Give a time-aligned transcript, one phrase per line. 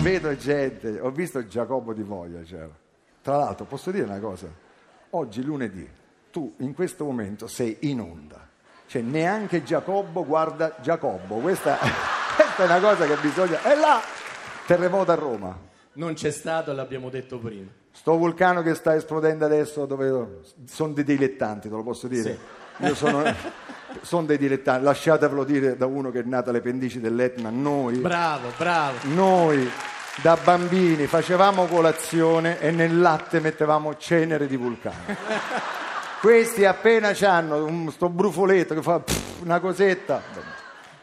[0.00, 2.70] vedo gente, ho visto Giacobbo di Voglia, c'era.
[3.22, 4.46] Tra l'altro, posso dire una cosa?
[5.10, 5.86] Oggi lunedì,
[6.30, 8.48] tu in questo momento sei in onda.
[8.86, 11.36] Cioè, neanche Giacobbo guarda Giacobbo.
[11.36, 11.76] Questa,
[12.34, 13.62] questa è una cosa che bisogna...
[13.62, 14.00] È là!
[14.66, 15.58] Terremoto a Roma.
[15.92, 17.68] Non c'è stato, l'abbiamo detto prima.
[17.92, 22.38] Sto vulcano che sta esplodendo adesso, dove sono dei dilettanti, te lo posso dire.
[22.78, 23.22] Io sono,
[24.00, 27.50] sono dei dilettanti, lasciatevelo dire da uno che è nato alle pendici dell'Etna.
[27.50, 28.96] Noi, Bravo, bravo.
[29.02, 29.68] noi
[30.22, 35.16] da bambini facevamo colazione e nel latte mettevamo cenere di vulcano.
[36.20, 40.20] Questi appena hanno un, sto brufoletto che fa pff, una cosetta.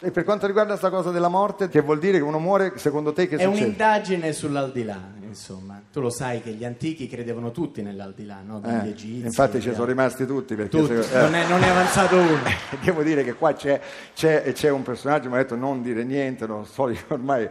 [0.00, 3.12] E per quanto riguarda questa cosa della morte, che vuol dire che uno muore, secondo
[3.12, 3.64] te che È succede?
[3.64, 5.80] un'indagine sull'aldilà, insomma.
[5.92, 8.60] Tu lo sai che gli antichi credevano tutti nell'aldilà, no?
[8.64, 9.24] Eh, egizi.
[9.26, 9.92] infatti ci sono altri.
[9.94, 11.22] rimasti tutti perché Tutti, se- eh.
[11.22, 12.38] non, è, non è avanzato uno.
[12.82, 13.80] Devo dire che qua c'è,
[14.14, 17.48] c'è- c'è un personaggio, mi ha detto non dire niente, non so, ormai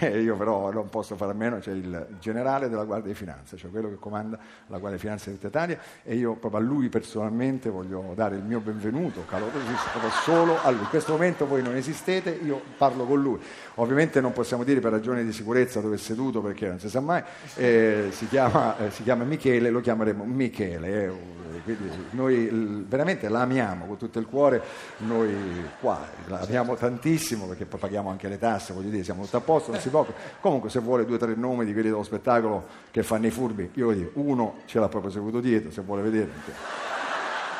[0.00, 3.56] eh, io però non posso fare a meno, c'è il generale della Guardia di Finanza,
[3.56, 6.62] cioè quello che comanda la Guardia di Finanza di tutta Italia e io proprio a
[6.64, 10.80] lui personalmente voglio dare il mio benvenuto calorosissimo, solo a lui.
[10.82, 13.38] In questo momento voi non esistete, io parlo con lui.
[13.76, 17.00] Ovviamente non possiamo dire per ragioni di sicurezza dove è seduto perché non si sa
[17.00, 17.09] mai,
[17.56, 20.88] eh, si, chiama, eh, si chiama Michele, lo chiameremo Michele.
[20.88, 24.62] eh, quindi noi veramente la amiamo con tutto il cuore,
[24.98, 29.36] noi qua la amiamo tantissimo perché poi paghiamo anche le tasse, voglio dire, siamo tutto
[29.36, 30.06] a posto, non si può.
[30.40, 33.70] Comunque se vuole due o tre nomi di quelli dello spettacolo che fanno i furbi,
[33.74, 36.30] io dire, uno ce l'ha proprio seguito dietro, se vuole vedere.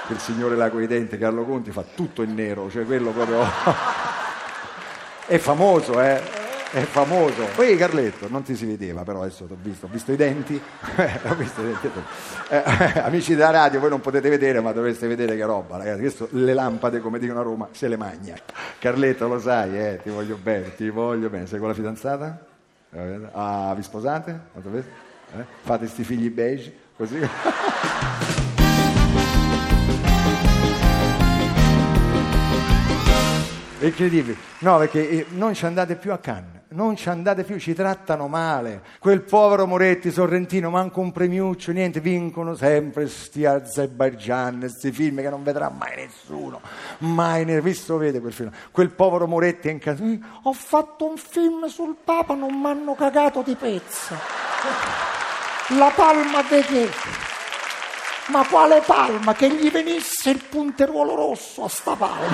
[0.09, 3.45] Il signore là coi denti, Carlo Conti, fa tutto in nero, cioè quello proprio...
[5.27, 6.40] È famoso, eh?
[6.73, 7.47] È famoso.
[7.57, 10.53] Poi Carletto, non ti si vedeva, però adesso ho visto, ho visto i denti.
[11.37, 11.91] visto i denti.
[12.49, 12.63] Eh,
[13.03, 16.01] amici della radio, voi non potete vedere, ma dovreste vedere che roba, ragazzi.
[16.01, 18.37] Questo, le lampade, come dicono a Roma, se le magna.
[18.79, 20.01] Carletto, lo sai, eh?
[20.01, 21.47] Ti voglio bene, ti voglio bene.
[21.47, 22.47] Sei con la fidanzata?
[23.33, 24.41] Ah, vi sposate?
[25.37, 25.45] Eh?
[25.63, 26.73] Fate sti figli beige?
[26.97, 27.19] Così?
[33.81, 34.37] Incredibile.
[34.59, 38.29] No, perché eh, non ci andate più a Cannes, non ci andate più, ci trattano
[38.29, 38.83] male.
[39.01, 45.29] Quel povero Moretti Sorrentino, manco un premiuccio, niente, vincono sempre sti Azerbaijan, sti film che
[45.31, 46.61] non vedrà mai nessuno.
[46.99, 48.51] Mai, ne- visto vede quel film.
[48.71, 50.03] Quel povero Moretti è in casa.
[50.03, 54.17] "Mm, Ho fatto un film sul Papa, non mi hanno cagato di pezza.
[55.77, 56.89] La palma di che?
[58.29, 59.35] Ma quale palma?
[59.35, 62.29] Che gli venisse il punteruolo rosso a sta palma.